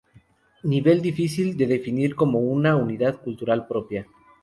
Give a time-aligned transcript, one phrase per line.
[0.71, 4.07] Nivel difícil de definir como una unidad cultural propia.